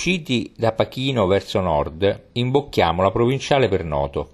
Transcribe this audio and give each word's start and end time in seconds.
Usciti 0.00 0.50
da 0.56 0.72
Pachino 0.72 1.26
verso 1.26 1.60
nord, 1.60 2.28
imbocchiamo 2.32 3.02
la 3.02 3.10
provinciale 3.10 3.68
per 3.68 3.84
Noto 3.84 4.30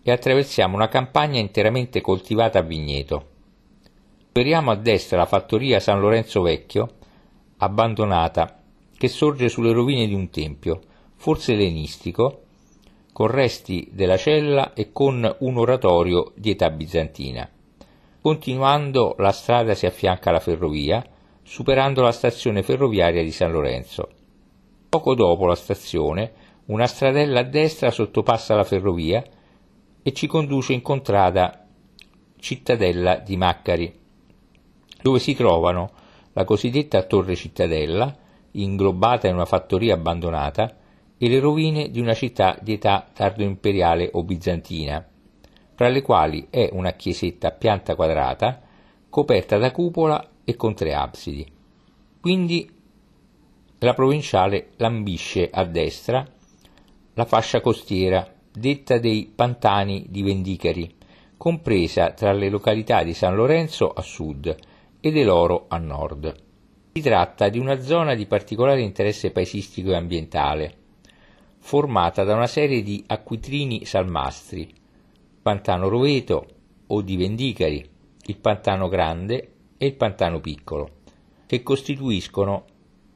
e 0.00 0.12
attraversiamo 0.12 0.76
una 0.76 0.86
campagna 0.86 1.40
interamente 1.40 2.00
coltivata 2.00 2.60
a 2.60 2.62
vigneto. 2.62 3.26
Superiamo 4.26 4.70
a 4.70 4.76
destra 4.76 5.18
la 5.18 5.26
fattoria 5.26 5.80
San 5.80 5.98
Lorenzo 5.98 6.42
Vecchio, 6.42 6.88
abbandonata, 7.56 8.62
che 8.96 9.08
sorge 9.08 9.48
sulle 9.48 9.72
rovine 9.72 10.06
di 10.06 10.14
un 10.14 10.30
tempio, 10.30 10.80
forse 11.16 11.54
ellenistico, 11.54 12.42
con 13.12 13.26
resti 13.26 13.88
della 13.90 14.16
cella 14.16 14.72
e 14.74 14.92
con 14.92 15.36
un 15.40 15.56
oratorio 15.56 16.30
di 16.36 16.50
età 16.50 16.70
bizantina. 16.70 17.50
Continuando 18.20 19.16
la 19.18 19.32
strada 19.32 19.74
si 19.74 19.86
affianca 19.86 20.30
alla 20.30 20.38
ferrovia, 20.38 21.04
superando 21.42 22.02
la 22.02 22.12
stazione 22.12 22.62
ferroviaria 22.62 23.24
di 23.24 23.32
San 23.32 23.50
Lorenzo. 23.50 24.10
Poco 24.90 25.14
dopo 25.14 25.46
la 25.46 25.54
stazione, 25.54 26.32
una 26.66 26.88
stradella 26.88 27.40
a 27.40 27.44
destra 27.44 27.92
sottopassa 27.92 28.56
la 28.56 28.64
ferrovia 28.64 29.22
e 30.02 30.12
ci 30.12 30.26
conduce 30.26 30.72
in 30.72 30.82
contrada 30.82 31.64
Cittadella 32.40 33.14
di 33.14 33.36
Maccari, 33.36 33.98
dove 35.00 35.20
si 35.20 35.36
trovano 35.36 35.92
la 36.32 36.42
cosiddetta 36.42 37.04
Torre 37.04 37.36
Cittadella, 37.36 38.16
inglobata 38.52 39.28
in 39.28 39.34
una 39.34 39.44
fattoria 39.44 39.94
abbandonata, 39.94 40.76
e 41.16 41.28
le 41.28 41.38
rovine 41.38 41.90
di 41.92 42.00
una 42.00 42.14
città 42.14 42.58
di 42.60 42.72
età 42.72 43.06
tardo-imperiale 43.12 44.10
o 44.14 44.24
bizantina, 44.24 45.06
fra 45.72 45.88
le 45.88 46.02
quali 46.02 46.48
è 46.50 46.68
una 46.72 46.94
chiesetta 46.94 47.46
a 47.48 47.52
pianta 47.52 47.94
quadrata, 47.94 48.60
coperta 49.08 49.56
da 49.56 49.70
cupola 49.70 50.30
e 50.42 50.56
con 50.56 50.74
tre 50.74 50.94
absidi. 50.94 51.46
Quindi 52.20 52.78
la 53.82 53.94
provinciale 53.94 54.70
lambisce 54.76 55.48
a 55.50 55.64
destra 55.64 56.26
la 57.14 57.24
fascia 57.24 57.60
costiera, 57.60 58.30
detta 58.52 58.98
dei 58.98 59.30
Pantani 59.34 60.06
di 60.08 60.22
Vendicari, 60.22 60.94
compresa 61.36 62.12
tra 62.12 62.32
le 62.32 62.50
località 62.50 63.02
di 63.02 63.14
San 63.14 63.34
Lorenzo 63.34 63.90
a 63.90 64.02
sud 64.02 64.54
e 65.00 65.10
dell'Oro 65.10 65.64
a 65.68 65.78
nord. 65.78 66.34
Si 66.92 67.00
tratta 67.00 67.48
di 67.48 67.58
una 67.58 67.80
zona 67.80 68.14
di 68.14 68.26
particolare 68.26 68.82
interesse 68.82 69.30
paesistico 69.30 69.90
e 69.90 69.96
ambientale, 69.96 70.74
formata 71.58 72.22
da 72.24 72.34
una 72.34 72.46
serie 72.46 72.82
di 72.82 73.02
acquitrini 73.06 73.84
salmastri, 73.86 74.72
Pantano 75.40 75.88
Roveto 75.88 76.46
o 76.86 77.00
di 77.00 77.16
Vendicari, 77.16 77.88
il 78.26 78.36
Pantano 78.36 78.88
Grande 78.88 79.52
e 79.78 79.86
il 79.86 79.94
Pantano 79.94 80.40
Piccolo, 80.40 80.90
che 81.46 81.62
costituiscono 81.62 82.64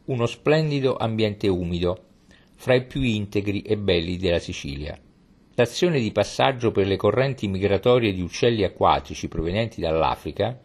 uno 0.07 0.27
splendido 0.27 0.97
ambiente 0.97 1.49
umido, 1.49 2.03
fra 2.55 2.75
i 2.75 2.85
più 2.85 3.01
integri 3.01 3.63
e 3.63 3.77
belli 3.79 4.17
della 4.17 4.39
Sicilia. 4.39 4.99
Stazione 5.53 6.01
di 6.01 6.13
passaggio 6.13 6.73
per 6.73 6.87
le 6.87 6.97
correnti 6.97 7.49
migratorie 7.49 8.13
di 8.13 8.21
uccelli 8.21 8.65
acquatici 8.65 9.29
provenienti 9.29 9.81
dall'Africa, 9.81 10.61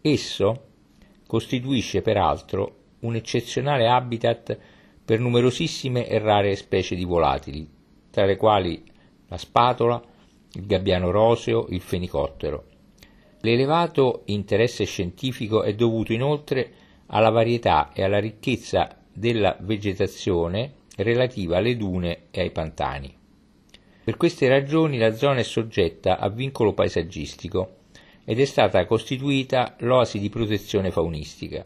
esso 0.00 0.66
costituisce 1.26 2.02
peraltro 2.02 2.76
un 3.00 3.14
eccezionale 3.14 3.88
habitat 3.88 4.58
per 5.04 5.18
numerosissime 5.18 6.06
e 6.06 6.18
rare 6.18 6.54
specie 6.56 6.94
di 6.94 7.04
volatili, 7.04 7.68
tra 8.10 8.24
le 8.24 8.36
quali 8.36 8.82
la 9.26 9.38
spatola, 9.38 10.02
il 10.54 10.66
gabbiano 10.66 11.10
roseo, 11.10 11.66
il 11.70 11.80
fenicottero. 11.80 12.66
L'elevato 13.40 14.22
interesse 14.26 14.84
scientifico 14.84 15.62
è 15.62 15.74
dovuto 15.74 16.12
inoltre 16.12 16.72
alla 17.12 17.30
varietà 17.30 17.92
e 17.92 18.02
alla 18.02 18.18
ricchezza 18.18 18.96
della 19.12 19.56
vegetazione 19.60 20.72
relativa 20.96 21.58
alle 21.58 21.76
dune 21.76 22.24
e 22.30 22.40
ai 22.40 22.50
pantani. 22.50 23.14
Per 24.04 24.16
queste 24.16 24.48
ragioni 24.48 24.98
la 24.98 25.14
zona 25.14 25.38
è 25.38 25.42
soggetta 25.42 26.18
a 26.18 26.28
vincolo 26.28 26.72
paesaggistico 26.72 27.76
ed 28.24 28.40
è 28.40 28.44
stata 28.44 28.84
costituita 28.86 29.76
l'oasi 29.78 30.18
di 30.18 30.28
protezione 30.28 30.90
faunistica. 30.90 31.64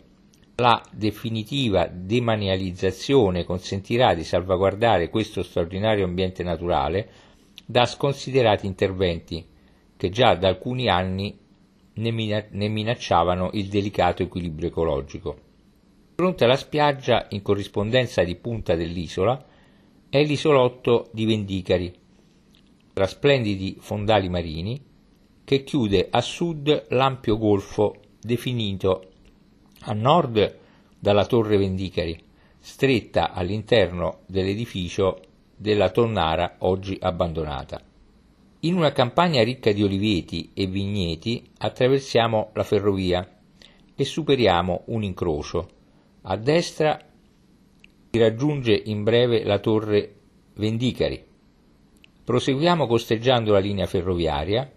La 0.57 0.83
definitiva 0.91 1.87
demanializzazione 1.87 3.45
consentirà 3.45 4.15
di 4.15 4.25
salvaguardare 4.25 5.11
questo 5.11 5.43
straordinario 5.43 6.05
ambiente 6.05 6.43
naturale 6.43 7.09
da 7.65 7.85
sconsiderati 7.85 8.67
interventi 8.67 9.45
che 9.97 10.09
già 10.09 10.35
da 10.35 10.49
alcuni 10.49 10.89
anni 10.89 11.39
ne 11.97 12.69
minacciavano 12.69 13.51
il 13.53 13.69
delicato 13.69 14.23
equilibrio 14.23 14.69
ecologico. 14.69 15.35
Di 15.35 16.23
fronte 16.23 16.45
alla 16.45 16.57
spiaggia, 16.57 17.27
in 17.31 17.43
corrispondenza 17.43 18.23
di 18.25 18.37
punta 18.37 18.75
dell'isola, 18.75 19.45
è 20.09 20.23
l'isolotto 20.25 21.09
di 21.13 21.25
Vendicari, 21.27 21.95
tra 22.93 23.07
splendidi 23.07 23.77
fondali 23.81 24.29
marini, 24.29 24.83
che 25.45 25.63
chiude 25.63 26.09
a 26.11 26.21
sud 26.21 26.87
l'ampio 26.89 27.37
golfo 27.37 27.97
definito 28.21 29.11
a 29.81 29.93
nord 29.93 30.59
dalla 30.99 31.27
torre 31.27 31.57
Vendicari, 31.57 32.19
stretta 32.59 33.33
all'interno 33.33 34.21
dell'edificio 34.27 35.21
della 35.55 35.91
tonnara 35.91 36.57
oggi 36.59 36.97
abbandonata. 37.01 37.81
In 38.61 38.75
una 38.75 38.93
campagna 38.93 39.43
ricca 39.43 39.73
di 39.73 39.83
oliveti 39.83 40.51
e 40.55 40.67
vigneti 40.67 41.51
attraversiamo 41.59 42.51
la 42.55 42.63
ferrovia 42.63 43.39
e 43.95 44.05
superiamo 44.05 44.83
un 44.87 45.03
incrocio. 45.03 45.69
A 46.23 46.37
destra 46.37 46.99
si 48.11 48.19
raggiunge 48.19 48.83
in 48.87 49.03
breve 49.03 49.45
la 49.45 49.59
torre 49.59 50.15
Vendicari. 50.55 51.23
Proseguiamo 52.25 52.87
costeggiando 52.87 53.53
la 53.53 53.59
linea 53.59 53.87
ferroviaria 53.87 54.73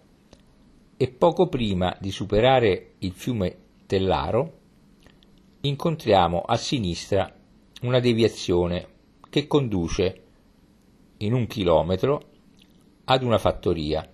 e 0.96 1.08
poco 1.08 1.48
prima 1.48 1.96
di 1.98 2.10
superare 2.10 2.92
il 2.98 3.12
fiume 3.12 3.56
Tellaro 3.86 4.58
incontriamo 5.62 6.40
a 6.40 6.56
sinistra 6.56 7.34
una 7.82 8.00
deviazione 8.00 8.86
che 9.28 9.46
conduce 9.46 10.22
in 11.18 11.34
un 11.34 11.46
chilometro 11.46 12.29
ad 13.12 13.24
una 13.24 13.38
fattoria, 13.38 14.08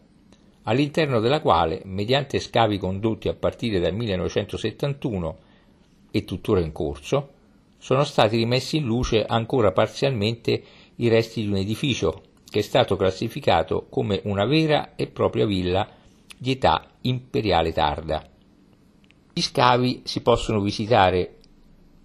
all'interno 0.62 1.21
della 1.21 1.43
quale, 1.43 1.83
mediante 1.84 2.39
scavi 2.39 2.79
condotti 2.79 3.29
a 3.29 3.34
partire 3.34 3.79
dal 3.79 3.93
1971 3.93 5.39
e 6.11 6.25
tuttora 6.25 6.61
in 6.61 6.73
corso, 6.73 7.33
sono 7.77 8.05
stati 8.05 8.39
rimessi 8.39 8.79
in 8.79 8.87
luce 8.87 9.23
ancora 9.27 9.71
parzialmente 9.73 10.62
i 10.97 11.09
resti 11.09 11.43
di 11.43 11.49
un 11.49 11.57
edificio 11.57 12.23
che 12.49 12.61
è 12.61 12.62
stato 12.62 12.97
classificato 12.97 13.87
come 13.91 14.23
una 14.25 14.47
vera 14.47 14.95
e 14.97 15.09
propria 15.09 15.45
villa 15.45 15.87
di 16.39 16.53
età 16.53 16.87
imperiale 17.03 17.73
tarda. 17.75 18.27
Gli 19.31 19.43
scavi 19.43 20.03
si 20.05 20.23
possono 20.23 20.61
visitare 20.61 21.34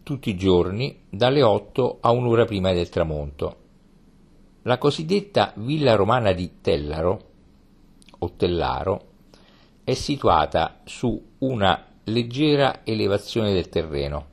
tutti 0.04 0.30
i 0.30 0.36
giorni 0.36 1.04
dalle 1.10 1.42
8 1.42 2.00
a 2.02 2.12
un'ora 2.12 2.44
prima 2.44 2.74
del 2.74 2.90
tramonto. 2.90 3.61
La 4.66 4.78
cosiddetta 4.78 5.54
villa 5.56 5.96
romana 5.96 6.34
di 6.34 6.60
Tellaro 6.62 7.22
o 8.20 8.32
Tellaro 8.36 9.02
è 9.84 9.96
situata 9.96 10.82
su 10.84 11.20
una 11.40 11.84
leggera 12.04 12.82
elevazione 12.84 13.54
del 13.54 13.70
terreno, 13.70 14.28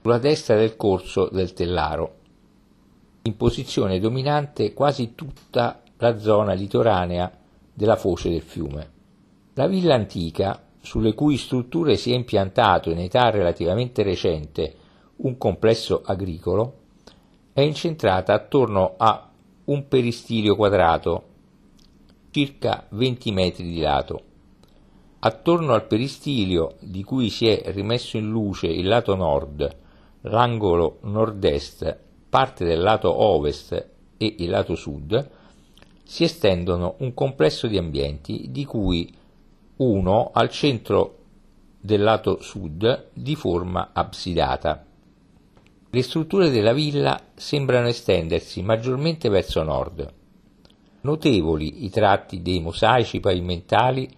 sulla 0.00 0.18
destra 0.18 0.54
del 0.54 0.76
corso 0.76 1.28
del 1.28 1.54
Tellaro, 1.54 2.18
in 3.22 3.36
posizione 3.36 3.98
dominante 3.98 4.72
quasi 4.74 5.16
tutta 5.16 5.82
la 5.96 6.18
zona 6.18 6.52
litoranea 6.52 7.28
della 7.74 7.96
foce 7.96 8.30
del 8.30 8.42
fiume. 8.42 8.90
La 9.54 9.66
villa 9.66 9.96
antica 9.96 10.68
sulle 10.80 11.14
cui 11.14 11.36
strutture 11.36 11.96
si 11.96 12.12
è 12.12 12.14
impiantato 12.14 12.90
in 12.90 13.00
età 13.00 13.30
relativamente 13.30 14.04
recente 14.04 14.76
un 15.16 15.36
complesso 15.36 16.00
agricolo, 16.04 16.78
è 17.52 17.60
incentrata 17.60 18.34
attorno 18.34 18.94
a 18.96 19.30
un 19.64 19.86
peristilio 19.86 20.56
quadrato, 20.56 21.24
circa 22.30 22.86
20 22.90 23.30
metri 23.32 23.64
di 23.64 23.80
lato. 23.80 24.22
Attorno 25.20 25.72
al 25.72 25.86
peristilio, 25.86 26.76
di 26.80 27.04
cui 27.04 27.30
si 27.30 27.46
è 27.46 27.70
rimesso 27.72 28.16
in 28.16 28.28
luce 28.28 28.66
il 28.66 28.88
lato 28.88 29.14
nord, 29.14 29.76
l'angolo 30.22 30.98
nord-est, 31.02 31.98
parte 32.28 32.64
del 32.64 32.80
lato 32.80 33.12
ovest 33.12 33.72
e 34.16 34.34
il 34.38 34.50
lato 34.50 34.74
sud, 34.74 35.30
si 36.02 36.24
estendono 36.24 36.96
un 36.98 37.14
complesso 37.14 37.68
di 37.68 37.78
ambienti 37.78 38.46
di 38.50 38.64
cui 38.64 39.14
uno 39.76 40.30
al 40.32 40.50
centro 40.50 41.18
del 41.80 42.02
lato 42.02 42.40
sud 42.40 43.10
di 43.12 43.36
forma 43.36 43.90
absidata. 43.92 44.86
Le 45.94 46.00
strutture 46.00 46.48
della 46.48 46.72
villa 46.72 47.22
sembrano 47.34 47.86
estendersi 47.86 48.62
maggiormente 48.62 49.28
verso 49.28 49.62
nord. 49.62 50.10
Notevoli 51.02 51.84
i 51.84 51.90
tratti 51.90 52.40
dei 52.40 52.60
mosaici 52.60 53.20
pavimentali 53.20 54.08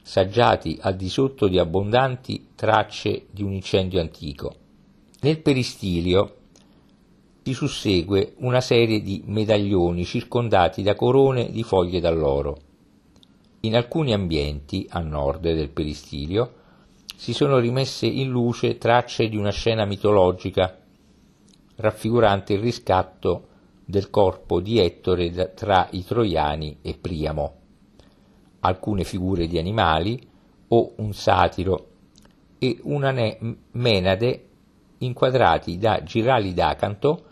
saggiati 0.00 0.78
al 0.80 0.96
di 0.96 1.10
sotto 1.10 1.48
di 1.48 1.58
abbondanti 1.58 2.52
tracce 2.54 3.26
di 3.30 3.42
un 3.42 3.52
incendio 3.52 4.00
antico. 4.00 4.54
Nel 5.20 5.42
peristilio 5.42 6.36
si 7.42 7.52
sussegue 7.52 8.32
una 8.38 8.62
serie 8.62 9.02
di 9.02 9.22
medaglioni 9.26 10.02
circondati 10.02 10.82
da 10.82 10.94
corone 10.94 11.50
di 11.50 11.62
foglie 11.62 12.00
d'alloro. 12.00 12.56
In 13.60 13.76
alcuni 13.76 14.14
ambienti, 14.14 14.86
a 14.88 15.00
nord 15.00 15.42
del 15.42 15.68
peristilio, 15.68 16.54
si 17.14 17.34
sono 17.34 17.58
rimesse 17.58 18.06
in 18.06 18.30
luce 18.30 18.78
tracce 18.78 19.28
di 19.28 19.36
una 19.36 19.50
scena 19.50 19.84
mitologica 19.84 20.84
raffigurante 21.76 22.54
il 22.54 22.60
riscatto 22.60 23.48
del 23.84 24.10
corpo 24.10 24.60
di 24.60 24.78
Ettore 24.78 25.52
tra 25.54 25.88
i 25.90 26.04
Troiani 26.04 26.78
e 26.82 26.96
Priamo, 27.00 27.54
alcune 28.60 29.04
figure 29.04 29.46
di 29.46 29.58
animali 29.58 30.28
o 30.68 30.92
un 30.96 31.12
satiro 31.12 31.88
e 32.58 32.78
una 32.82 33.14
menade 33.72 34.48
inquadrati 34.98 35.78
da 35.78 36.02
girali 36.02 36.54
d'acanto 36.54 37.24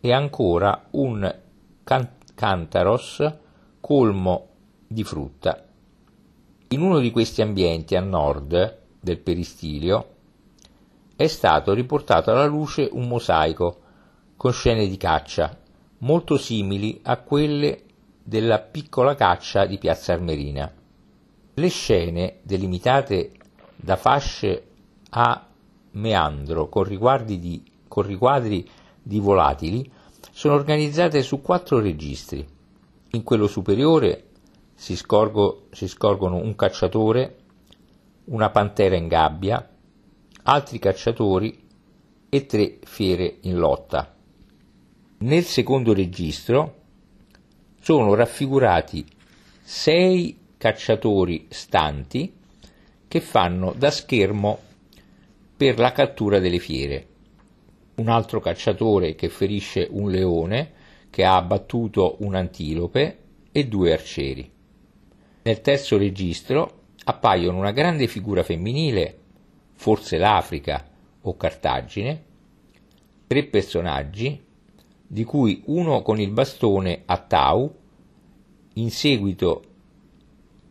e 0.00 0.12
ancora 0.12 0.86
un 0.92 1.38
can- 1.84 2.16
cantaros 2.34 3.32
colmo 3.80 4.48
di 4.86 5.04
frutta. 5.04 5.64
In 6.68 6.80
uno 6.80 6.98
di 6.98 7.10
questi 7.10 7.42
ambienti 7.42 7.94
a 7.94 8.00
nord 8.00 8.78
del 9.00 9.18
peristilio 9.18 10.14
è 11.14 11.26
stato 11.26 11.74
riportato 11.74 12.30
alla 12.30 12.46
luce 12.46 12.88
un 12.90 13.06
mosaico 13.06 13.80
con 14.40 14.54
scene 14.54 14.88
di 14.88 14.96
caccia 14.96 15.54
molto 15.98 16.38
simili 16.38 16.98
a 17.02 17.18
quelle 17.18 17.82
della 18.22 18.58
piccola 18.58 19.14
caccia 19.14 19.66
di 19.66 19.76
Piazza 19.76 20.14
Armerina. 20.14 20.72
Le 21.52 21.68
scene, 21.68 22.38
delimitate 22.40 23.32
da 23.76 23.96
fasce 23.96 24.68
a 25.10 25.46
meandro 25.90 26.70
con, 26.70 26.88
di, 27.26 27.62
con 27.86 28.06
riquadri 28.06 28.66
di 29.02 29.18
volatili, 29.18 29.92
sono 30.32 30.54
organizzate 30.54 31.20
su 31.20 31.42
quattro 31.42 31.78
registri. 31.78 32.48
In 33.10 33.22
quello 33.22 33.46
superiore 33.46 34.28
si, 34.72 34.96
scorgo, 34.96 35.66
si 35.70 35.86
scorgono 35.86 36.36
un 36.36 36.56
cacciatore, 36.56 37.36
una 38.24 38.48
pantera 38.48 38.96
in 38.96 39.06
gabbia, 39.06 39.68
altri 40.44 40.78
cacciatori 40.78 41.62
e 42.30 42.46
tre 42.46 42.78
fiere 42.84 43.36
in 43.42 43.58
lotta. 43.58 44.14
Nel 45.22 45.44
secondo 45.44 45.92
registro 45.92 46.76
sono 47.78 48.14
raffigurati 48.14 49.04
sei 49.60 50.38
cacciatori 50.56 51.46
stanti 51.50 52.32
che 53.06 53.20
fanno 53.20 53.74
da 53.76 53.90
schermo 53.90 54.58
per 55.54 55.78
la 55.78 55.92
cattura 55.92 56.38
delle 56.38 56.58
fiere. 56.58 57.06
Un 57.96 58.08
altro 58.08 58.40
cacciatore 58.40 59.14
che 59.14 59.28
ferisce 59.28 59.86
un 59.90 60.10
leone 60.10 60.72
che 61.10 61.22
ha 61.22 61.36
abbattuto 61.36 62.16
un'antilope 62.20 63.18
e 63.52 63.68
due 63.68 63.92
arcieri. 63.92 64.50
Nel 65.42 65.60
terzo 65.60 65.98
registro 65.98 66.84
appaiono 67.04 67.58
una 67.58 67.72
grande 67.72 68.06
figura 68.06 68.42
femminile, 68.42 69.18
forse 69.74 70.16
l'Africa 70.16 70.88
o 71.20 71.36
Cartagine, 71.36 72.24
tre 73.26 73.44
personaggi, 73.44 74.48
di 75.12 75.24
cui 75.24 75.60
uno 75.66 76.02
con 76.02 76.20
il 76.20 76.30
bastone 76.30 77.02
a 77.04 77.18
Tau, 77.18 77.74
in 78.74 78.90
seguito 78.92 79.62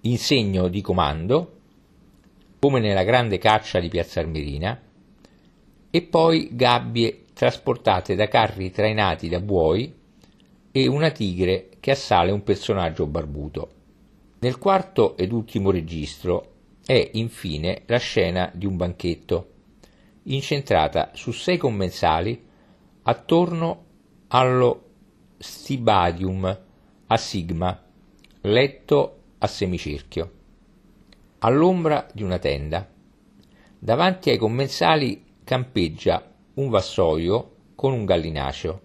in 0.04 0.18
segno 0.18 0.70
di 0.70 0.80
comando, 0.80 1.58
come 2.58 2.80
nella 2.80 3.04
grande 3.04 3.38
caccia 3.38 3.82
di 3.82 3.90
Piazza 3.90 4.22
Armerina, 4.22 4.82
e 5.92 6.02
poi 6.04 6.52
gabbie 6.54 7.26
trasportate 7.34 8.16
da 8.16 8.30
carri 8.30 8.72
trainati 8.72 9.28
da 9.28 9.42
buoi 9.42 9.94
e 10.72 10.88
una 10.88 11.12
tigre 11.12 11.72
che 11.82 11.92
assale 11.92 12.32
un 12.32 12.42
personaggio 12.42 13.08
barbuto. 13.08 13.72
Nel 14.40 14.58
quarto 14.58 15.18
ed 15.18 15.34
ultimo 15.34 15.70
registro 15.70 16.52
è 16.86 17.10
infine 17.16 17.82
la 17.88 17.98
scena 17.98 18.50
di 18.54 18.66
un 18.66 18.78
banchetto, 18.78 19.50
incentrata 20.24 21.12
su 21.14 21.34
sei 21.34 21.58
commensali 21.58 22.42
attorno 23.02 23.88
allo 24.32 24.84
stibadium 25.40 26.60
a 27.08 27.18
sigma, 27.18 27.84
letto 28.42 29.20
a 29.40 29.48
semicerchio, 29.48 30.32
all'ombra 31.40 32.06
di 32.14 32.22
una 32.22 32.38
tenda. 32.38 32.88
Davanti 33.80 34.30
ai 34.30 34.38
commensali 34.38 35.24
campeggia 35.44 36.32
un 36.56 36.70
vassoio 36.70 37.56
con 37.74 37.94
un 37.94 38.06
gallinaceo. 38.06 38.82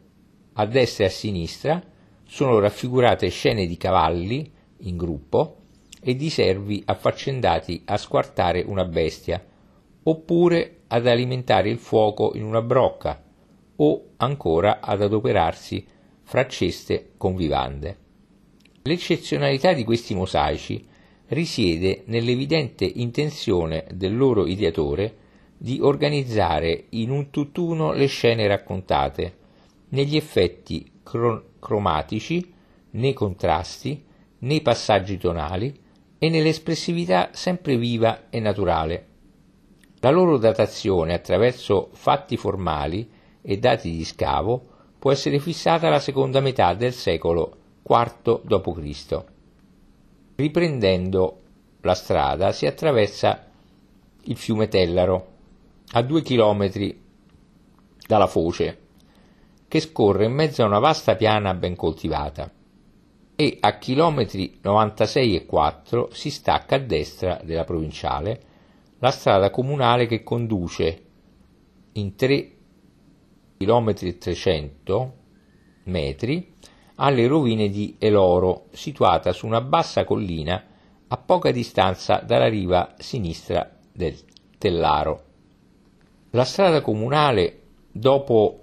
A 0.54 0.64
destra 0.64 1.04
e 1.04 1.08
a 1.08 1.10
sinistra 1.10 1.82
sono 2.26 2.58
raffigurate 2.58 3.28
scene 3.28 3.66
di 3.66 3.76
cavalli 3.76 4.50
in 4.78 4.96
gruppo 4.96 5.56
e 6.00 6.16
di 6.16 6.30
servi 6.30 6.82
affaccendati 6.86 7.82
a 7.84 7.98
squartare 7.98 8.62
una 8.62 8.86
bestia, 8.86 9.44
oppure 10.04 10.84
ad 10.86 11.06
alimentare 11.06 11.68
il 11.68 11.78
fuoco 11.78 12.32
in 12.34 12.44
una 12.44 12.62
brocca, 12.62 13.23
o 13.76 14.10
ancora 14.16 14.80
ad 14.80 15.02
adoperarsi 15.02 15.86
fra 16.22 16.46
ceste 16.46 17.12
con 17.16 17.34
vivande. 17.36 17.98
L'eccezionalità 18.82 19.72
di 19.72 19.84
questi 19.84 20.14
mosaici 20.14 20.86
risiede 21.28 22.02
nell'evidente 22.06 22.84
intenzione 22.84 23.86
del 23.94 24.16
loro 24.16 24.46
ideatore 24.46 25.16
di 25.56 25.78
organizzare 25.80 26.86
in 26.90 27.10
un 27.10 27.30
tutt'uno 27.30 27.92
le 27.92 28.06
scene 28.06 28.46
raccontate, 28.46 29.38
negli 29.90 30.16
effetti 30.16 30.90
cro- 31.02 31.52
cromatici, 31.58 32.52
nei 32.90 33.12
contrasti, 33.12 34.04
nei 34.40 34.60
passaggi 34.60 35.16
tonali 35.16 35.74
e 36.18 36.28
nell'espressività 36.28 37.30
sempre 37.32 37.76
viva 37.76 38.28
e 38.28 38.40
naturale. 38.40 39.06
La 40.00 40.10
loro 40.10 40.36
datazione 40.36 41.14
attraverso 41.14 41.88
fatti 41.92 42.36
formali 42.36 43.08
e 43.46 43.58
dati 43.58 43.90
di 43.90 44.04
scavo 44.04 44.68
può 44.98 45.12
essere 45.12 45.38
fissata 45.38 45.88
alla 45.88 45.98
seconda 45.98 46.40
metà 46.40 46.72
del 46.72 46.94
secolo 46.94 47.56
IV 47.86 48.40
d.C. 48.42 49.24
Riprendendo 50.36 51.40
la 51.82 51.94
strada 51.94 52.52
si 52.52 52.64
attraversa 52.64 53.50
il 54.22 54.36
fiume 54.36 54.68
Tellaro, 54.68 55.26
a 55.92 56.02
due 56.02 56.22
chilometri 56.22 56.98
dalla 58.06 58.26
foce, 58.26 58.78
che 59.68 59.80
scorre 59.80 60.24
in 60.24 60.32
mezzo 60.32 60.62
a 60.62 60.66
una 60.66 60.78
vasta 60.78 61.14
piana 61.14 61.52
ben 61.52 61.76
coltivata 61.76 62.50
e 63.36 63.58
a 63.60 63.78
chilometri 63.78 64.58
96 64.62 65.36
e 65.36 65.46
4 65.46 66.08
si 66.12 66.30
stacca 66.30 66.76
a 66.76 66.78
destra 66.78 67.40
della 67.44 67.64
provinciale 67.64 68.40
la 69.00 69.10
strada 69.10 69.50
comunale 69.50 70.06
che 70.06 70.22
conduce 70.22 71.02
in 71.92 72.14
3 72.14 72.53
e 73.56 74.18
300 74.18 75.14
metri 75.84 76.52
alle 76.96 77.26
rovine 77.26 77.68
di 77.68 77.96
Eloro, 77.98 78.66
situata 78.72 79.32
su 79.32 79.46
una 79.46 79.60
bassa 79.60 80.04
collina 80.04 80.64
a 81.08 81.16
poca 81.16 81.50
distanza 81.50 82.18
dalla 82.18 82.48
riva 82.48 82.94
sinistra 82.98 83.70
del 83.92 84.16
Tellaro. 84.58 85.22
La 86.30 86.44
strada 86.44 86.80
comunale, 86.80 87.62
dopo 87.90 88.60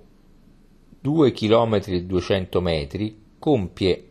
2 1.00 1.32
km 1.32 1.82
e 1.86 2.04
200 2.04 2.62
metri, 2.62 3.24
compie 3.40 4.10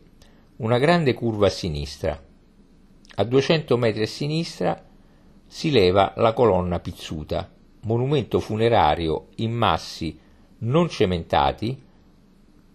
una 0.57 0.77
grande 0.77 1.13
curva 1.13 1.47
a 1.47 1.51
sinistra. 1.51 2.21
A 3.15 3.23
200 3.23 3.77
metri 3.77 4.03
a 4.03 4.07
sinistra 4.07 4.83
si 5.45 5.71
leva 5.71 6.13
la 6.17 6.33
colonna 6.33 6.79
pizzuta, 6.79 7.49
monumento 7.81 8.39
funerario 8.39 9.27
in 9.37 9.51
massi 9.51 10.17
non 10.63 10.89
cementati, 10.89 11.81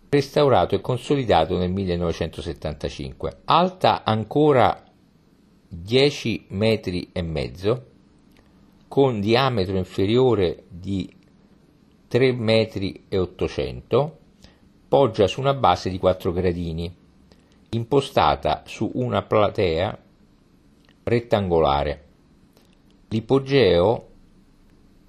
restaurato 0.08 0.74
e 0.74 0.80
consolidato 0.80 1.56
nel 1.58 1.70
1975. 1.70 3.40
Alta 3.44 4.02
ancora 4.04 4.84
10 5.68 6.46
metri 6.50 7.10
e 7.12 7.22
mezzo, 7.22 7.86
con 8.88 9.20
diametro 9.20 9.76
inferiore 9.76 10.64
di 10.68 11.12
3 12.08 12.32
metri 12.32 13.04
e 13.08 13.18
800, 13.18 14.18
poggia 14.88 15.26
su 15.26 15.40
una 15.40 15.54
base 15.54 15.90
di 15.90 15.98
4 15.98 16.32
gradini, 16.32 16.94
impostata 17.70 18.62
su 18.66 18.90
una 18.94 19.22
platea 19.22 19.98
rettangolare. 21.02 22.04
L'ipogeo 23.08 24.08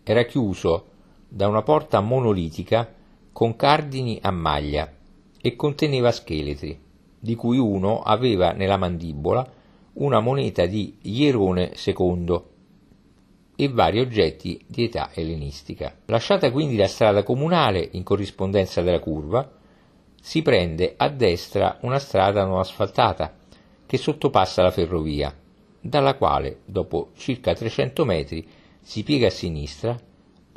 era 0.03 0.23
chiuso 0.23 0.95
da 1.27 1.47
una 1.47 1.61
porta 1.61 1.99
monolitica 1.99 2.93
con 3.31 3.55
cardini 3.55 4.19
a 4.21 4.31
maglia 4.31 4.91
e 5.39 5.55
conteneva 5.55 6.11
scheletri, 6.11 6.79
di 7.19 7.35
cui 7.35 7.57
uno 7.57 8.01
aveva 8.01 8.51
nella 8.51 8.77
mandibola 8.77 9.47
una 9.93 10.19
moneta 10.19 10.65
di 10.65 10.97
Ierone 11.01 11.73
II 11.85 12.41
e 13.55 13.69
vari 13.69 13.99
oggetti 13.99 14.63
di 14.67 14.83
età 14.83 15.09
ellenistica. 15.13 15.95
Lasciata 16.05 16.51
quindi 16.51 16.75
la 16.75 16.87
strada 16.87 17.23
comunale 17.23 17.89
in 17.93 18.03
corrispondenza 18.03 18.81
della 18.81 18.99
curva, 18.99 19.51
si 20.21 20.41
prende 20.41 20.93
a 20.97 21.09
destra 21.09 21.77
una 21.81 21.99
strada 21.99 22.45
non 22.45 22.59
asfaltata 22.59 23.35
che 23.85 23.97
sottopassa 23.97 24.61
la 24.61 24.71
ferrovia, 24.71 25.33
dalla 25.79 26.15
quale, 26.15 26.59
dopo 26.65 27.11
circa 27.15 27.53
300 27.53 28.05
metri, 28.05 28.47
si 28.81 29.03
piega 29.03 29.27
a 29.27 29.31
sinistra, 29.31 29.97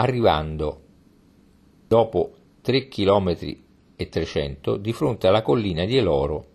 arrivando, 0.00 0.80
dopo 1.87 2.33
3 2.62 2.88
km 2.88 3.37
e 3.97 4.09
300, 4.09 4.76
di 4.78 4.92
fronte 4.95 5.26
alla 5.26 5.42
collina 5.42 5.85
di 5.85 5.97
Eloro, 5.97 6.47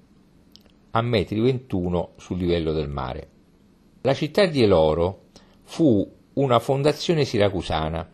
a 0.92 1.02
metri 1.02 1.40
21 1.40 2.14
sul 2.18 2.40
livello 2.40 2.74
del 2.74 2.90
mare. 2.90 3.30
La 4.02 4.16
città 4.16 4.46
di 4.48 4.64
Eloro 4.64 5.26
fu 5.64 6.12
una 6.34 6.60
fondazione 6.60 7.24
siracusana, 7.24 8.10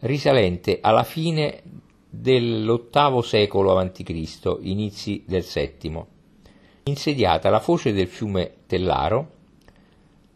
risalente 0.00 0.78
alla 0.82 1.04
fine 1.04 1.62
dell'VIII 2.10 3.22
secolo 3.22 3.78
a.C., 3.78 4.58
inizi 4.60 5.24
del 5.26 5.44
VII, 5.44 6.04
insediata 6.84 7.48
alla 7.48 7.60
foce 7.60 7.92
del 7.94 8.08
fiume 8.08 8.56
Tellaro 8.66 9.30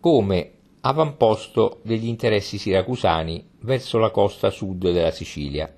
come 0.01 0.53
avamposto 0.87 1.81
degli 1.83 2.07
interessi 2.07 2.59
siracusani 2.59 3.45
verso 3.61 3.99
la 3.99 4.11
costa 4.11 4.51
sud 4.51 4.91
della 4.91 5.11
Sicilia, 5.11 5.73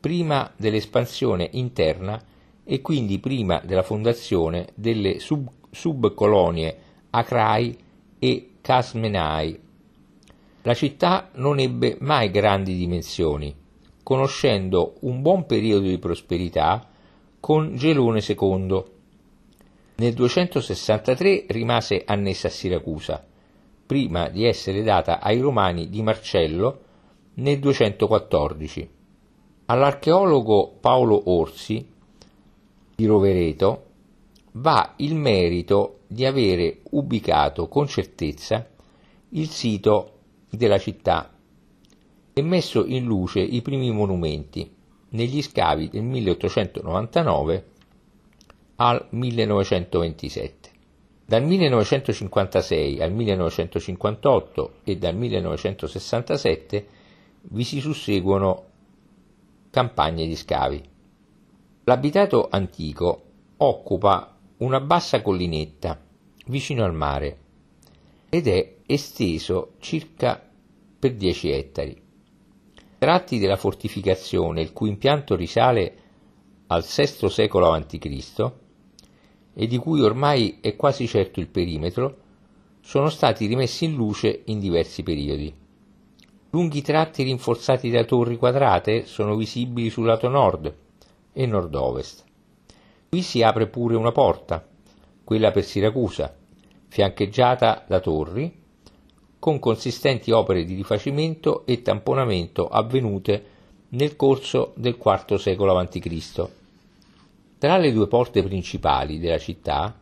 prima 0.00 0.52
dell'espansione 0.56 1.48
interna 1.52 2.22
e 2.64 2.80
quindi 2.80 3.18
prima 3.18 3.60
della 3.64 3.82
fondazione 3.82 4.68
delle 4.74 5.18
sub- 5.18 5.50
subcolonie 5.70 6.78
Acrai 7.10 7.76
e 8.18 8.50
Casmenai 8.60 9.64
la 10.66 10.72
città 10.72 11.28
non 11.34 11.58
ebbe 11.58 11.98
mai 12.00 12.30
grandi 12.30 12.74
dimensioni, 12.74 13.54
conoscendo 14.02 14.94
un 15.00 15.20
buon 15.20 15.44
periodo 15.44 15.86
di 15.86 15.98
prosperità 15.98 16.88
con 17.38 17.76
Gelone 17.76 18.22
II. 18.26 18.82
Nel 19.96 20.14
263 20.14 21.44
rimase 21.48 22.02
annessa 22.06 22.48
a 22.48 22.50
Siracusa, 22.50 23.26
prima 23.86 24.28
di 24.28 24.44
essere 24.44 24.82
data 24.82 25.20
ai 25.20 25.40
Romani 25.40 25.88
di 25.88 26.02
Marcello 26.02 26.80
nel 27.34 27.58
214. 27.58 28.88
All'archeologo 29.66 30.76
Paolo 30.80 31.30
Orsi 31.30 31.86
di 32.94 33.06
Rovereto 33.06 33.86
va 34.52 34.94
il 34.98 35.14
merito 35.14 36.00
di 36.06 36.24
avere 36.24 36.80
ubicato 36.90 37.68
con 37.68 37.88
certezza 37.88 38.68
il 39.30 39.48
sito 39.48 40.12
della 40.50 40.78
città 40.78 41.32
e 42.32 42.42
messo 42.42 42.84
in 42.84 43.04
luce 43.04 43.40
i 43.40 43.62
primi 43.62 43.90
monumenti 43.90 44.72
negli 45.10 45.42
scavi 45.42 45.88
del 45.88 46.02
1899 46.02 47.66
al 48.76 49.06
1927. 49.10 50.73
Dal 51.34 51.42
1956 51.42 53.02
al 53.02 53.10
1958 53.10 54.74
e 54.84 54.96
dal 54.96 55.16
1967 55.16 56.86
vi 57.40 57.64
si 57.64 57.80
susseguono 57.80 58.66
campagne 59.68 60.28
di 60.28 60.36
scavi. 60.36 60.80
L'abitato 61.82 62.46
antico 62.48 63.22
occupa 63.56 64.38
una 64.58 64.78
bassa 64.78 65.22
collinetta 65.22 66.00
vicino 66.46 66.84
al 66.84 66.94
mare 66.94 67.38
ed 68.28 68.46
è 68.46 68.76
esteso 68.86 69.72
circa 69.80 70.40
per 70.96 71.14
10 71.14 71.50
ettari. 71.50 72.00
Tratti 72.96 73.40
della 73.40 73.56
fortificazione, 73.56 74.60
il 74.60 74.72
cui 74.72 74.88
impianto 74.88 75.34
risale 75.34 75.96
al 76.68 76.84
VI 76.84 77.28
secolo 77.28 77.72
a.C. 77.72 78.52
e 79.54 79.66
di 79.66 79.78
cui 79.78 80.00
ormai 80.00 80.58
è 80.60 80.76
quasi 80.76 81.06
certo 81.06 81.40
il 81.40 81.48
perimetro, 81.48 82.16
sono 82.80 83.08
stati 83.08 83.46
rimessi 83.46 83.86
in 83.86 83.94
luce 83.94 84.42
in 84.46 84.58
diversi 84.58 85.02
periodi. 85.02 85.54
Lunghi 86.50 86.82
tratti 86.82 87.22
rinforzati 87.22 87.90
da 87.90 88.04
torri 88.04 88.36
quadrate 88.36 89.06
sono 89.06 89.36
visibili 89.36 89.90
sul 89.90 90.06
lato 90.06 90.28
nord 90.28 90.74
e 91.32 91.46
nord-ovest. 91.46 92.24
Qui 93.08 93.22
si 93.22 93.42
apre 93.42 93.68
pure 93.68 93.96
una 93.96 94.12
porta, 94.12 94.64
quella 95.24 95.50
per 95.50 95.64
Siracusa, 95.64 96.36
fiancheggiata 96.88 97.84
da 97.88 98.00
torri, 98.00 98.62
con 99.38 99.58
consistenti 99.58 100.30
opere 100.30 100.64
di 100.64 100.74
rifacimento 100.74 101.66
e 101.66 101.82
tamponamento 101.82 102.68
avvenute 102.68 103.44
nel 103.90 104.16
corso 104.16 104.72
del 104.76 104.96
IV 104.98 105.36
secolo 105.36 105.76
a.C. 105.76 106.48
Tra 107.64 107.78
le 107.78 107.92
due 107.92 108.08
porte 108.08 108.42
principali 108.42 109.18
della 109.18 109.38
città 109.38 109.98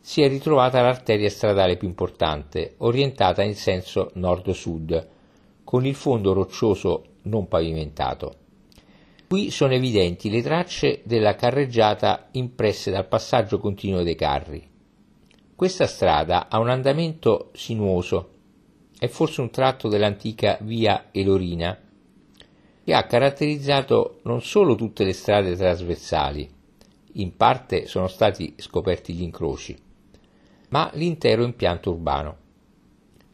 si 0.00 0.20
è 0.20 0.28
ritrovata 0.28 0.80
l'arteria 0.80 1.30
stradale 1.30 1.76
più 1.76 1.86
importante, 1.86 2.74
orientata 2.78 3.44
in 3.44 3.54
senso 3.54 4.10
nord-sud, 4.14 5.08
con 5.62 5.86
il 5.86 5.94
fondo 5.94 6.32
roccioso 6.32 7.04
non 7.22 7.46
pavimentato. 7.46 8.34
Qui 9.28 9.52
sono 9.52 9.74
evidenti 9.74 10.28
le 10.28 10.42
tracce 10.42 11.02
della 11.04 11.36
carreggiata 11.36 12.30
impresse 12.32 12.90
dal 12.90 13.06
passaggio 13.06 13.60
continuo 13.60 14.02
dei 14.02 14.16
carri. 14.16 14.68
Questa 15.54 15.86
strada 15.86 16.48
ha 16.48 16.58
un 16.58 16.68
andamento 16.68 17.50
sinuoso, 17.52 18.30
è 18.98 19.06
forse 19.06 19.40
un 19.40 19.50
tratto 19.50 19.86
dell'antica 19.86 20.58
via 20.62 21.10
Elorina, 21.12 21.78
che 22.82 22.92
ha 22.92 23.06
caratterizzato 23.06 24.18
non 24.24 24.42
solo 24.42 24.74
tutte 24.74 25.04
le 25.04 25.12
strade 25.12 25.54
trasversali, 25.54 26.56
in 27.14 27.36
parte 27.36 27.86
sono 27.86 28.08
stati 28.08 28.54
scoperti 28.56 29.12
gli 29.14 29.22
incroci, 29.22 29.76
ma 30.68 30.90
l'intero 30.94 31.44
impianto 31.44 31.90
urbano. 31.90 32.36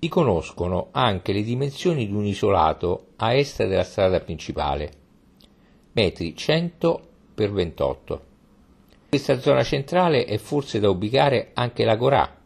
Si 0.00 0.08
conoscono 0.08 0.88
anche 0.92 1.32
le 1.32 1.42
dimensioni 1.42 2.06
di 2.06 2.12
un 2.12 2.24
isolato 2.24 3.08
a 3.16 3.34
est 3.34 3.66
della 3.66 3.84
strada 3.84 4.20
principale, 4.20 4.92
metri 5.92 6.36
100 6.36 7.08
x 7.34 7.50
28 7.50 8.32
questa 9.14 9.38
zona 9.38 9.62
centrale 9.62 10.24
è 10.24 10.38
forse 10.38 10.80
da 10.80 10.90
ubicare 10.90 11.50
anche 11.54 11.84
l'Agorà, 11.84 12.36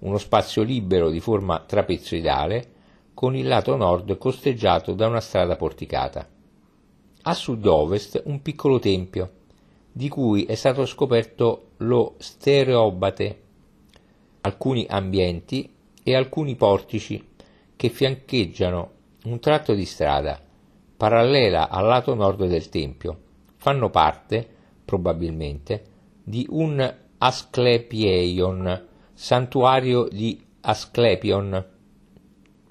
uno 0.00 0.18
spazio 0.18 0.64
libero 0.64 1.10
di 1.10 1.20
forma 1.20 1.60
trapezoidale 1.60 2.72
con 3.14 3.36
il 3.36 3.46
lato 3.46 3.76
nord 3.76 4.18
costeggiato 4.18 4.94
da 4.94 5.06
una 5.06 5.20
strada 5.20 5.54
porticata. 5.54 6.28
A 7.22 7.34
sud-ovest 7.34 8.20
un 8.24 8.42
piccolo 8.42 8.80
tempio, 8.80 9.30
di 9.92 10.08
cui 10.08 10.44
è 10.44 10.54
stato 10.54 10.86
scoperto 10.86 11.72
lo 11.78 12.14
stereobate, 12.18 13.42
alcuni 14.40 14.86
ambienti 14.88 15.70
e 16.02 16.16
alcuni 16.16 16.56
portici 16.56 17.28
che 17.76 17.88
fiancheggiano 17.90 18.90
un 19.24 19.38
tratto 19.38 19.74
di 19.74 19.84
strada 19.84 20.40
parallela 21.02 21.68
al 21.68 21.84
lato 21.84 22.14
nord 22.14 22.46
del 22.46 22.68
tempio. 22.68 23.18
Fanno 23.56 23.90
parte, 23.90 24.48
probabilmente, 24.84 25.84
di 26.22 26.46
un 26.48 26.94
Asclepieion, 27.18 28.86
santuario 29.12 30.06
di 30.08 30.40
Asclepion. 30.60 31.66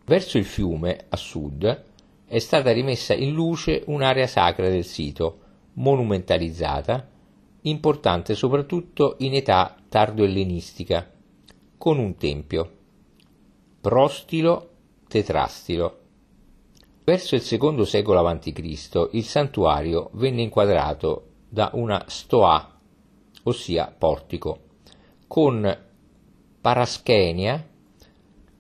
Verso 0.06 0.38
il 0.38 0.46
fiume, 0.46 1.06
a 1.10 1.18
sud, 1.18 1.84
è 2.26 2.40
stata 2.40 2.72
rimessa 2.72 3.14
in 3.14 3.34
luce 3.34 3.84
un'area 3.88 4.28
sacra 4.28 4.70
del 4.70 4.86
sito, 4.86 5.40
monumentalizzata, 5.74 7.11
importante 7.62 8.36
soprattutto 8.36 9.16
in 9.20 9.36
età 9.36 9.76
tardo-ellenistica, 9.88 11.12
con 11.78 12.00
un 12.00 12.16
tempio. 12.16 12.72
Prostilo 13.82 14.70
tetrastilo. 15.08 16.00
Verso 17.04 17.36
il 17.36 17.42
secondo 17.42 17.84
secolo 17.84 18.26
a.C. 18.26 19.10
il 19.12 19.24
santuario 19.24 20.10
venne 20.14 20.42
inquadrato 20.44 21.28
da 21.50 21.72
una 21.74 22.06
stoa 22.08 22.80
ossia 23.44 23.94
portico, 23.98 24.60
con 25.28 25.78
paraschenia 26.62 27.68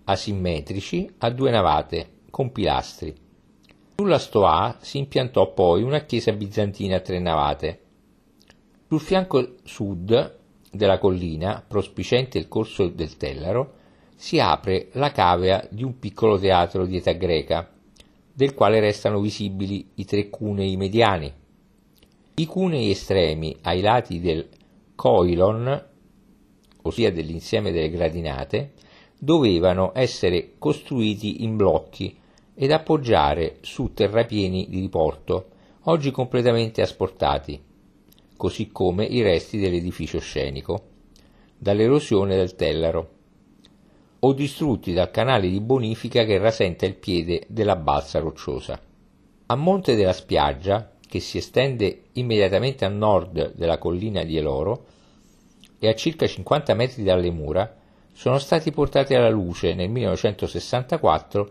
asimmetrici 0.04 1.14
a 1.20 1.30
due 1.30 1.52
navate 1.52 2.20
con 2.32 2.52
pilastri. 2.52 3.16
Sulla 3.98 4.18
stoa 4.18 4.78
si 4.80 4.98
impiantò 4.98 5.54
poi 5.54 5.84
una 5.84 6.00
chiesa 6.00 6.32
bizantina 6.32 6.96
a 6.96 7.02
tre 7.02 7.20
navate. 7.20 7.80
Sul 8.92 9.00
fianco 9.00 9.54
sud 9.64 10.40
della 10.70 10.98
collina, 10.98 11.64
prospicente 11.66 12.38
il 12.38 12.50
corso 12.50 12.90
del 12.90 13.16
Tellaro, 13.16 13.76
si 14.18 14.38
apre 14.38 14.90
la 14.96 15.14
cavea 15.14 15.66
di 15.72 15.86
un 15.86 15.98
piccolo 15.98 16.38
teatro 16.38 16.86
di 16.86 16.98
età 16.98 17.14
greca, 17.14 17.72
del 18.34 18.54
quale 18.54 18.82
restano 18.82 19.22
visibili 19.22 19.92
i 19.96 20.04
tre 20.04 20.30
cunei 20.30 20.76
mediani. 20.76 21.32
I 22.36 22.46
cunei 22.46 22.90
estremi 22.92 23.56
ai 23.62 23.80
lati 23.80 24.20
del 24.20 24.50
coilon, 24.94 25.86
ossia 26.82 27.14
dell'insieme 27.14 27.72
delle 27.72 27.90
gradinate, 27.90 28.74
dovevano 29.18 29.94
essere 29.96 30.56
costruiti 30.58 31.46
in 31.46 31.56
blocchi 31.56 32.20
ed 32.54 32.72
appoggiare 32.72 33.60
su 33.62 33.94
terrapieni 33.94 34.68
di 34.68 34.82
riporto, 34.82 35.48
oggi 35.84 36.12
completamente 36.12 36.82
asportati, 36.82 37.70
così 38.42 38.72
come 38.72 39.06
i 39.06 39.22
resti 39.22 39.60
dell'edificio 39.60 40.20
scenico, 40.20 40.86
dall'erosione 41.60 42.36
del 42.36 42.56
Tellaro, 42.56 43.10
o 44.18 44.34
distrutti 44.34 44.94
dal 44.94 45.12
canale 45.12 45.48
di 45.48 45.62
bonifica 45.62 46.24
che 46.24 46.40
rasenta 46.40 46.88
il 46.88 46.96
piede 46.96 47.44
della 47.50 47.76
balsa 47.76 48.18
rocciosa. 48.18 48.82
A 49.46 49.56
monte 49.56 49.96
della 49.96 50.12
spiaggia, 50.12 50.90
che 51.08 51.20
si 51.20 51.38
estende 51.38 52.06
immediatamente 52.14 52.84
a 52.84 52.90
nord 52.90 53.54
della 53.54 53.78
collina 53.78 54.24
di 54.24 54.38
Eloro 54.38 54.86
e 55.78 55.88
a 55.88 55.94
circa 55.94 56.26
50 56.26 56.74
metri 56.74 57.04
dalle 57.04 57.30
mura, 57.30 57.72
sono 58.12 58.40
stati 58.40 58.72
portati 58.72 59.14
alla 59.14 59.30
luce 59.30 59.76
nel 59.76 59.92
1964 59.92 61.50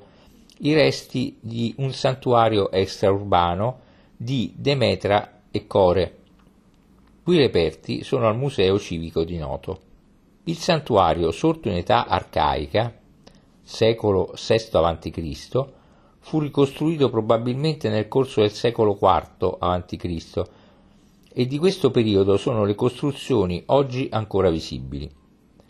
i 0.63 0.75
resti 0.75 1.39
di 1.39 1.73
un 1.79 1.93
santuario 1.93 2.69
extraurbano 2.73 3.79
di 4.17 4.53
Demetra 4.57 5.43
e 5.53 5.69
Core, 5.69 6.19
cui 7.31 7.39
reperti 7.39 8.03
sono 8.03 8.27
al 8.27 8.37
Museo 8.37 8.77
Civico 8.77 9.23
di 9.23 9.39
Noto. 9.39 9.79
Il 10.47 10.57
santuario, 10.57 11.31
sorto 11.31 11.69
in 11.69 11.77
età 11.77 12.07
arcaica, 12.07 12.93
secolo 13.63 14.35
VI 14.35 14.69
a.C., 14.73 15.65
fu 16.19 16.41
ricostruito 16.41 17.09
probabilmente 17.09 17.89
nel 17.89 18.09
corso 18.09 18.41
del 18.41 18.51
secolo 18.51 18.99
IV 19.01 19.59
a.C. 19.61 20.43
e 21.33 21.47
di 21.47 21.57
questo 21.57 21.93
periodo 21.93 22.37
sono 22.37 22.65
le 22.65 22.75
costruzioni 22.75 23.63
oggi 23.67 24.09
ancora 24.11 24.51
visibili. 24.51 25.09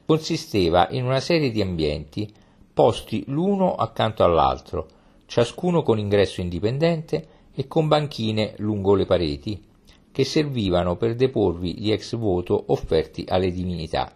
Consisteva 0.06 0.88
in 0.92 1.04
una 1.04 1.20
serie 1.20 1.50
di 1.50 1.60
ambienti 1.60 2.32
posti 2.72 3.22
l'uno 3.26 3.74
accanto 3.74 4.24
all'altro, 4.24 4.86
ciascuno 5.26 5.82
con 5.82 5.98
ingresso 5.98 6.40
indipendente 6.40 7.28
e 7.52 7.66
con 7.66 7.86
banchine 7.86 8.54
lungo 8.56 8.94
le 8.94 9.04
pareti, 9.04 9.68
che 10.12 10.24
servivano 10.24 10.96
per 10.96 11.14
deporvi 11.14 11.78
gli 11.78 11.90
ex 11.90 12.16
voto 12.16 12.64
offerti 12.68 13.24
alle 13.28 13.52
divinità. 13.52 14.12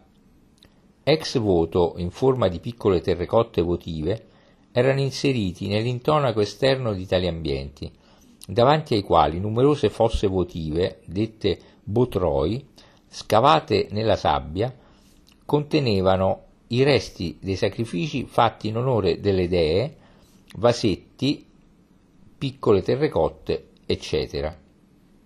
Ex 1.02 1.38
voto 1.38 1.94
in 1.98 2.10
forma 2.10 2.48
di 2.48 2.60
piccole 2.60 3.00
terrecotte 3.00 3.62
votive 3.62 4.26
erano 4.72 5.00
inseriti 5.00 5.68
nell'intonaco 5.68 6.40
esterno 6.40 6.92
di 6.94 7.06
tali 7.06 7.28
ambienti, 7.28 7.90
davanti 8.46 8.94
ai 8.94 9.02
quali 9.02 9.38
numerose 9.38 9.88
fosse 9.88 10.26
votive, 10.26 11.00
dette 11.04 11.58
botroi, 11.84 12.66
scavate 13.06 13.88
nella 13.90 14.16
sabbia, 14.16 14.74
contenevano 15.44 16.42
i 16.68 16.82
resti 16.82 17.38
dei 17.40 17.56
sacrifici 17.56 18.24
fatti 18.24 18.68
in 18.68 18.78
onore 18.78 19.20
delle 19.20 19.46
dee, 19.46 19.96
vasetti, 20.56 21.46
piccole 22.36 22.82
terrecotte, 22.82 23.68
eccetera. 23.86 24.63